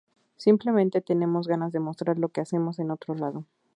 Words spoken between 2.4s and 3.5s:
hacemos en otro lado.